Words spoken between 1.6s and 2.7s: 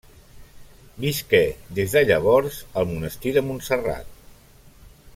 des de llavors,